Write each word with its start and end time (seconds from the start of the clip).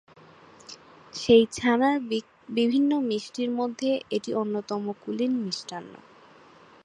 সেই 1.13 1.43
ছানার 1.51 1.97
বিভিন্ন 2.51 2.91
মিষ্টির 3.09 3.51
মধ্যে 3.59 3.89
এটি 4.15 4.31
অন্যতম 4.33 4.83
কুলীন 5.01 5.33
মিষ্টান্ন। 5.43 5.93